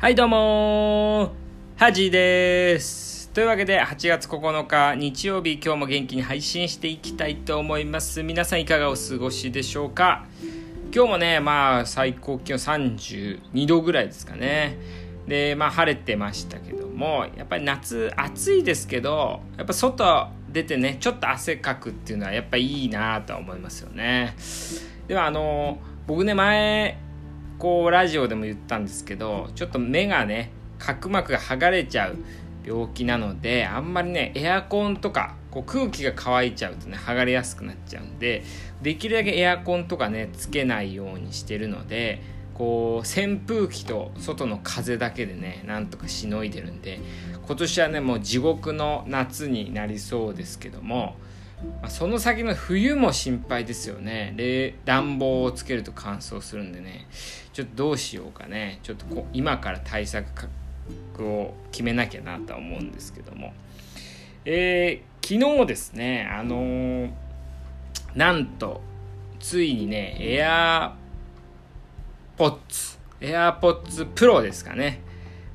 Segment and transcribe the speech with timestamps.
[0.00, 1.32] はいどうも
[1.76, 3.28] ハジーです。
[3.34, 8.22] というわけで8月9日日曜日今日も元気に配信していきたいと思います。
[8.22, 10.24] 皆さんいかがお過ごしでしょうか？
[10.90, 14.78] 今日もねまあ最高気温32度ぐらいですかね。
[15.28, 24.34] でまあ晴れてましたけどもやっぱり夏暑いですけどやっぱ外出てねちょっと汗かくっていうのはやっぱいいなと思いますよね。
[25.08, 26.96] ではあの僕ね前
[27.60, 32.16] こうラジオでも言ったんですけどちょっと目がね角膜が剥がれちゃう
[32.64, 38.44] 病気なのであんまりねエアコンとかこう空気が乾いちゃうとね剥がれやすくなっちゃうんで
[38.80, 42.22] できるだけエアコンとかねつけないようにしてるので
[42.54, 46.98] こう扇風機と外の風だけでねなんとかしのいでるんで
[47.46, 51.14] 今年はねもう地獄の夏になりそうですけども
[51.82, 54.32] まあ、その先の冬も心配ですよね。
[54.36, 57.06] 冷暖房をつけると乾燥するんでね。
[57.52, 58.80] ちょっとどうしようかね。
[58.82, 60.48] ちょっとこ今から対策
[61.18, 63.52] を決めなきゃなとは思うんですけども。
[64.44, 67.10] えー、昨日ですねあのー、
[68.14, 68.80] なんと
[69.38, 70.94] ついにねエア
[72.38, 75.02] ポッツエアポッツプロですかね。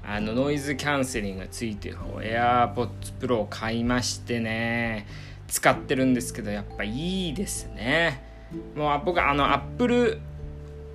[0.08, 5.08] あのノイズキャンセリングがついてる方エアポッツプロを買いましてね。
[5.48, 8.24] 使ってるんですけどやっぱいいですね。
[8.76, 10.20] もう僕あのアップル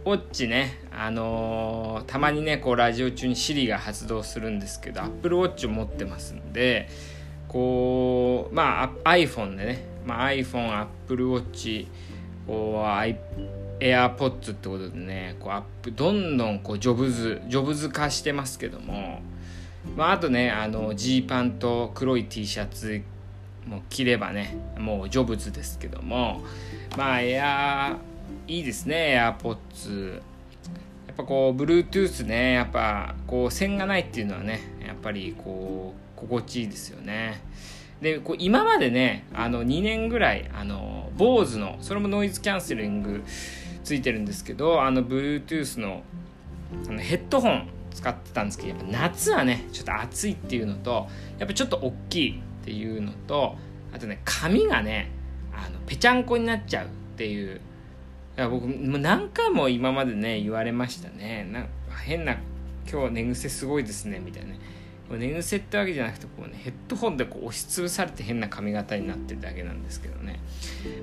[0.05, 0.79] ウォッチね。
[0.93, 6.89] あのー、たまにねこうラジオ中に Siri が発動するんですけど Apple Watch を持ってますんで
[7.49, 11.87] こうまあ iPhone でね、まあ、iPhone、Apple Watch
[12.47, 19.21] こう AirPods ってことでねこうアップどんどんこうジョブズジョブズ化してますけども。
[19.97, 23.03] まあ、あとねあのジーパンと黒い T シャツ
[23.71, 26.43] もう着ればねもう成仏ですけども。
[26.97, 27.97] まあエア
[28.49, 30.21] いいですねエアポッツ。
[31.07, 37.43] やっぱこう Bluetooth ねやっぱこう線がないっていうのはねやっぱりこう心地いいですよね。
[38.01, 43.23] でこう今までねあの2年ぐらいあの BOSE のそれもノイズキャンセリング
[43.85, 46.03] ついてるんですけどあの Bluetooth の
[46.89, 51.09] あのヘッドホン使ってたんですけどやっぱ夏はねちょっと暑いっていうのと
[51.39, 53.57] やっぱちょっと大きいっていうのと
[53.93, 55.11] あとね髪がね
[55.53, 61.47] あのぺちゃんこになっちゃうっていういや僕も何回も今までね言われましたね。
[61.51, 61.67] な
[62.05, 62.37] 変な
[62.91, 64.59] 今日寝癖すごいですねみたいなね。
[65.17, 70.41] 寝癖ってわけじゃなくてこう、ね、ヘッドホンでこう押しつぶされて変な髪型になってるだけなんですけどね。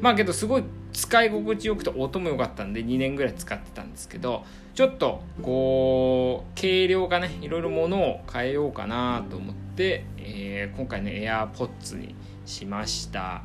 [0.01, 0.63] まあけどすごい
[0.94, 12.16] 使い心地よくて音も良かったんで2年ぐらい使ってたんですけどちょっとこう軽量がねいろいろ物を変えようかなと思って、えー、今回ね AirPods に
[12.46, 13.44] しました。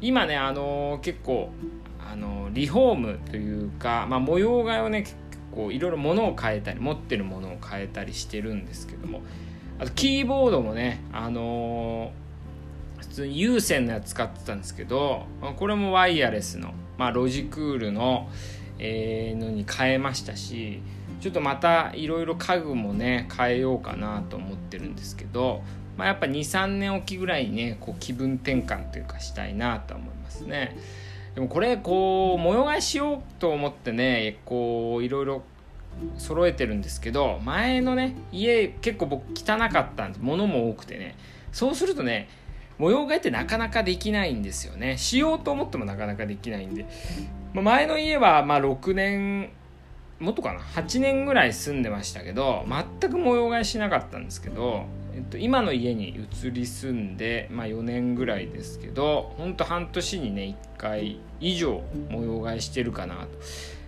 [0.00, 1.50] 今ねあのー、結構
[1.98, 5.16] あのー、リフォームというか、まあ、模様替えをね結
[5.54, 9.22] 構いろいろ物を変えたり持ってるものを変えたりしてるんですけども
[9.78, 15.26] あとキーボードもねあのー、普通に有線のやつ使ってたんですけど
[15.56, 18.28] これもワイヤレスの、まあ、ロジクールの、
[18.78, 20.80] えー、のに変えましたし
[21.20, 25.62] ちょっとまたいろいろ家具もね変えようかなと思ってるんですけど、
[25.96, 30.76] まあ、やっぱ23年おきぐらいにねこう気分転換というかしたいなと思いますね。
[31.34, 35.42] でもこれこう模様替えしようと思ってねこういろいろ
[36.18, 41.16] 揃えてるんですけど前のね家結構僕汚かったんで物も多くてね。
[41.52, 42.28] そうするとね
[42.78, 44.98] 模様替えってなかなかできないんですよね。
[44.98, 46.86] しようと思ってもなかなかできないんで、
[47.54, 49.50] まあ、前の家はま6年
[50.18, 52.66] もっとかな？8年ぐらい住んでましたけど
[53.00, 54.84] 全く模様替えしなかったんですけど、
[55.14, 63.28] えっと、今の家に移り住んで、まあ、4年ぐらいですけどほんと半年にね1回以上模様替えしてるかなと。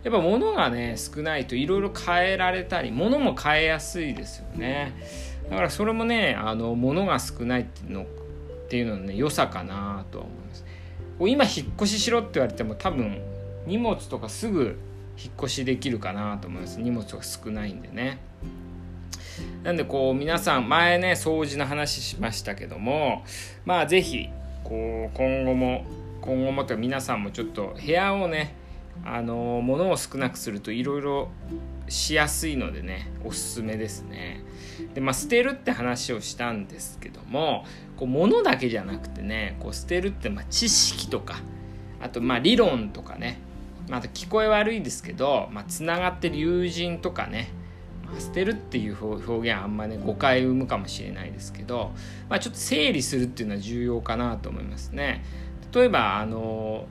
[0.04, 4.94] やっぱ物がね少ないといろいろ変えられたり物も変えやすいですよね。
[5.50, 8.06] だからそれもねあの物が少ないっていうのっ
[8.68, 10.64] ていうののね良さかなとは思います。
[11.20, 13.20] 今引っ越ししろって言われても多分
[13.66, 14.78] 荷物とかすぐ
[15.22, 16.80] 引っ越しできるかなと思います。
[16.80, 18.18] 荷物が少ないんでね。
[19.62, 23.24] なんでこう皆さん前ね掃除の話しましたけども
[23.64, 24.28] まあ是非
[24.64, 25.84] こう今後も
[26.20, 28.54] 今後もと皆さんもちょっと部屋をね
[29.04, 31.28] あの物を少なくするといろいろ
[31.88, 34.42] しやすいのでねおすすめですね。
[34.94, 37.64] でまあ捨てるって話をしたんですけども
[37.96, 41.36] こう物だけじゃなくてねこう捨てるってま知識とか
[42.00, 43.40] あとまあ理論とかね
[43.88, 47.50] また聞こえ悪いですけど、まあ、つながってる友人とかね、
[48.18, 51.92] 捨てるっていう表現はあんまね誤解を生むかもしれないですけど、
[52.28, 55.24] まあ、ちょっと整理するっていうのは重要かなと思いますね。
[55.74, 56.86] 例えばあの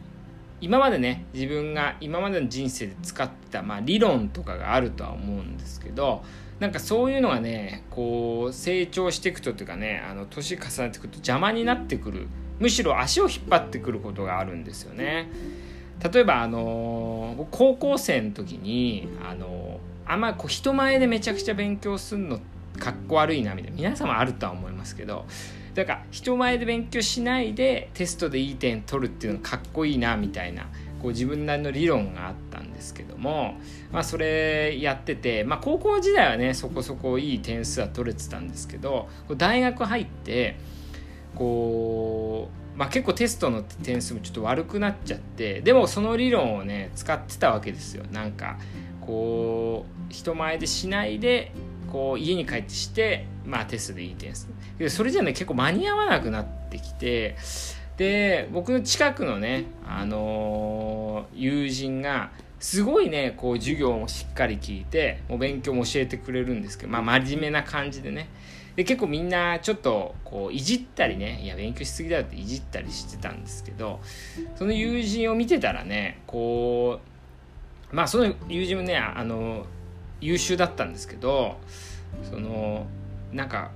[0.59, 6.23] 今までね自分が今までの人生で使ってた、まあ、理論とかがあるとは思うんですけど
[6.59, 12.27] なんかそういうのがねこう成長していくとというかねあの年重ねていくと邪魔になってくる
[12.59, 15.29] むしろ足を引っ張ってくることがあるんですよね。
[16.11, 22.39] 例えばあの高校生の時にあのあんまこう人前でめちゃくちゃ勉強するの
[22.79, 25.25] かっこ悪いなみたいな皆様あるとは思いますけど
[25.77, 30.63] だから人前で勉強しないでテストでいい点取るっていうのかっこいいなみたいな
[30.99, 33.59] こう自分なりの理論があったんですけども、
[33.91, 39.07] まあ、それやってて、まあ、高校時代はねそこそこいい点数は取れてたんですけど
[39.37, 40.57] 大学入って
[41.35, 48.03] こう、まあ、結構テストの点数もちょっと悪くなっちゃってでもその理論をね使ってたわけですよ。
[48.11, 48.57] なんか
[49.01, 51.51] こう人前でしないで
[51.91, 54.47] こう家に帰ってして、まあ、テストでいい点数。
[54.89, 57.35] それじゃね結構間に合わなくなってきて
[57.97, 62.29] で僕の近くのね、あのー、友人が
[62.59, 68.29] すごいねこう授業もしっかり聞いてもう勉強も教えてくれるんですけど、まあ、真面目な感じでね。
[68.75, 73.99] で結構みんなちょっとこういじったりねいや勉強しすぎだっていじったりしてたんですけど
[74.55, 76.99] その友人を見てたらねこ
[77.91, 79.65] うまあその友人もねあの
[80.21, 81.57] 優秀だったんですけど
[82.29, 82.85] その
[83.31, 83.71] なんか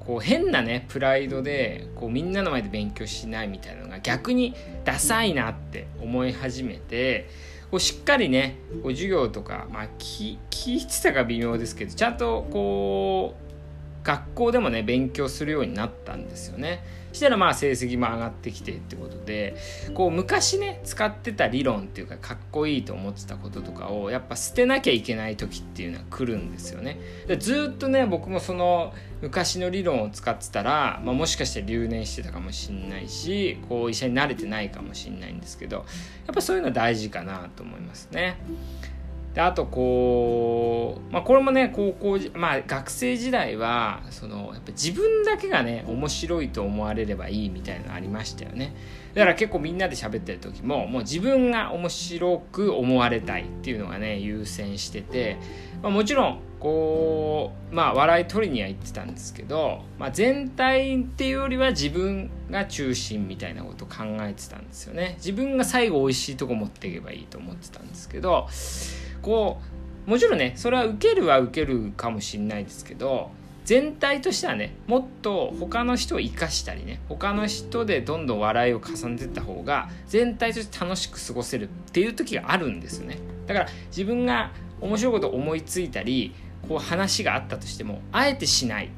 [0.00, 4.54] こう変なねプライドでこうみんなの前で勉強しないみたいなのが逆に
[4.84, 7.28] ダサいなって思い始めて
[7.70, 13.49] こうしっかりねこう授業とか、まあ、聞聞いてたか微妙ですけどちゃんとこう
[14.10, 16.82] 学校でもね勉強するようになったんですよね。
[17.12, 19.56] したらまあ成績も上がってきてってことで
[19.94, 27.00] こう昔ね使ってた理論っていうかかっこいいと思ってたこととかをやっぱ捨てなきゃいけない時っていうのは来るんですよね。
[27.26, 28.92] でずっとね僕もその
[29.22, 35.82] 昔の理論を使ってたら、まあ、もしかして留年してたかもしんないしこう医者に慣れてないかもしんないんですけどや
[36.32, 38.38] っぱそういうのは大事かなと思いますね。
[39.34, 48.74] であとこう、まあ、これもね高校まあ学生時代はそのやっぱ自分だけがね面白いと思われればいいみたいなのありましたよね。
[49.14, 55.36] だから結構みんなで喋ってる時ももう自分が面白く思われたいっていうのがね優先してて、
[55.82, 65.14] まあ、もちろんこうまあ笑い取りには行ってたんですけど、まあ、全体っていうよりは自分が中心みたいなことを考えてたんですよね。
[65.16, 68.46] 自分が最後美味しいとこ持っていけばいいと思ってたんですけど
[69.22, 69.79] こう
[70.10, 73.30] もちろんねそれは受けるは受けるかもしれないですけど
[73.64, 83.18] 全体としてはねもっと他の人を生かしたりね他の人でどんどん笑いを重ねていった方が全体として楽しく過ごせるっていう時があるんですよね。
[83.46, 86.34] だから自分が面白いこと思いついたり
[86.68, 88.90] こう話があったとしてもあえてしない。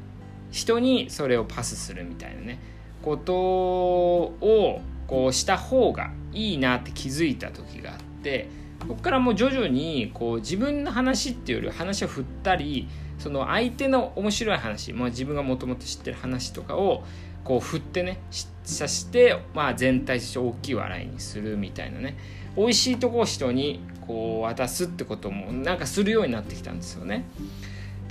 [0.51, 2.59] 人にそれをパスするみたいなね
[3.03, 8.49] ことをこうした方がいいなって気づいた時があって
[8.89, 12.89] ここからもう徐々にこう自分の話っていうより話を振ったり
[13.19, 17.05] その相手の面白い話、まあ、自分がもともと知ってる話とかを
[17.45, 18.21] こう振ってね
[18.65, 22.17] さして、まあ、全体として大きい笑いにするみたいなね
[22.57, 27.25] 美味しいとこを人にこう渡すってこともなんかするようになってきたんですよね。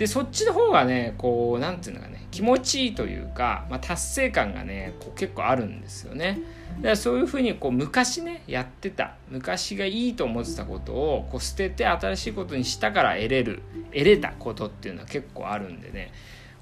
[0.01, 6.39] でそっちの方がねこう何て言うのかね気持ちいいというか、まあ、達成感がねこう結構あるんですよね。
[6.77, 13.61] だからそういうふうにこう昔ねやってた昔がいいと思ってたことをこう捨てて新しいことにしたから得れる
[13.93, 16.11] 得れたことっていうのは結構あるんでね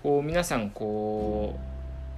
[0.03, 1.57] こう皆さんこ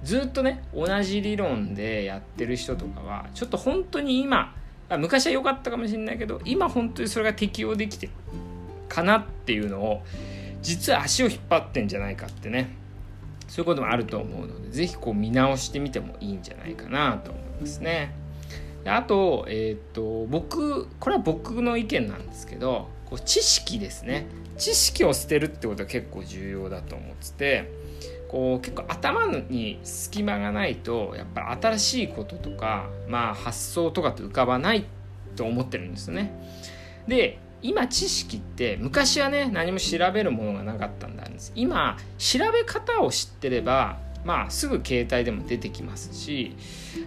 [0.02, 4.56] うずっとね同じ理論でやってる人とかはちょっと本当に今
[4.98, 8.12] 昔は良かったかもしれないけど今本当にそれが適用できてる
[8.88, 10.02] かなっていうのを
[10.62, 12.76] 実は足を引っ張ってんじゃないかってね
[13.48, 18.14] そういうこともあると思うので是非こう見直してみてもいいんじゃないかなと思いますね。
[18.86, 24.26] あと,、えーと、僕これは僕の意見なんですけどこう知識ですね
[24.56, 27.72] 知識を捨てるってことは結構重要だと思ってて
[28.28, 34.86] こう結構頭に隙間がないとやっぱり新しいこととか、まあ、発想とかって浮かばない
[35.36, 36.32] と思ってるんですよね。
[37.06, 41.52] で今知識って昔はね何も調べるものがなかったんです。
[41.54, 46.56] 今調べ方を知ってればまあすぐ携帯でも出てきますし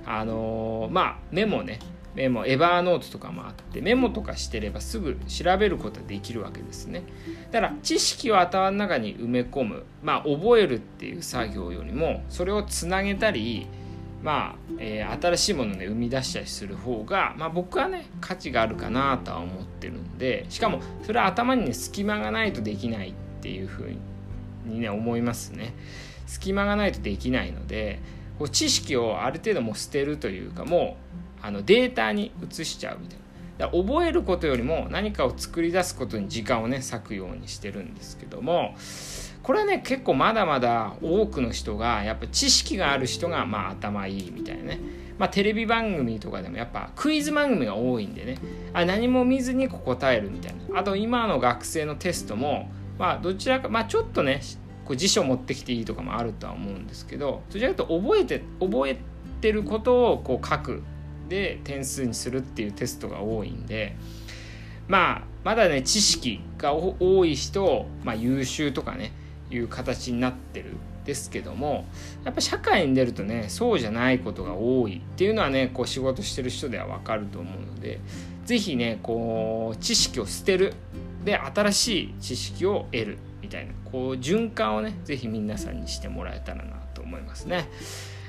[0.05, 1.79] あのー、まあメモね。
[2.15, 7.03] メモエバーノートとかもあってメモとかしてればすぐ調べることができるわけですね。
[7.51, 13.67] だから知識を頭の中に埋め込むまあ覚えるっていう作業よりもそれをつなげたり
[14.25, 23.91] まあ、えー、新しいものを、ね、生み出したりする方が、まあ、僕はね価値があるかなとは思ってるんでしかもそれは頭にね隙間がないとできないっていうふう
[24.65, 25.75] にね思いますね。
[26.25, 27.99] 隙間がないとできないので
[28.39, 30.97] こう知識をある程度も捨てるというかも
[31.43, 33.25] うあのデータに移しちゃうみたいな。
[33.57, 38.75] だ覚えることよりも何かを作り出すことに時間をね割くようにしてるんですけども
[39.45, 44.79] これはね結構まだまだ多くの人がやっぱ知識がある人がまあ頭いいみたいなね。
[45.19, 48.39] まあ、テレビ番組とかでもやっぱクイズ番組が多いんでね。
[48.73, 50.79] あ何も見ずに答えるみたいな。
[50.79, 54.41] あと今の学生のテストもまあどちらかまあちょっとね
[54.83, 58.97] こう辞書持ってきていいとかもあるとは思うんですけどどちらかというと覚えて覚え
[59.41, 60.81] てることをこう書く。
[61.29, 63.95] で点数にするっていうテストが多いんで
[64.87, 69.11] まあまだね知識が多い人、まあ、優秀とかね
[69.55, 71.85] いう形になってるですけども
[72.25, 77.99] やっぱ社会に出るとねそうじゃないことが多いっていうのはねこう仕事してる人では分かると思うので
[78.45, 80.73] 是非ねこう知識を捨てる
[81.23, 87.69] で新しい知識を得るみたいなこう循環をね是非皆さんにしてもらえたらなと思いますね。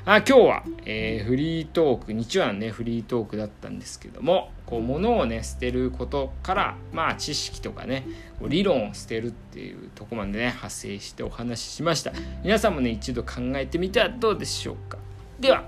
[0.08, 8.06] あ今日は、えー、フリートーク日曜はねフリートークだったんですけどもこう物をね捨てることからまあ知識とかね
[8.40, 12.12] 理論を捨てるっていうとこまでね派生してお話ししました。
[12.44, 14.96] 皆さんもね一度考えてみてはどうでしょうか。
[15.40, 15.64] では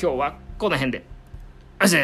[0.00, 1.04] 今日はこの辺で。
[1.80, 1.96] あし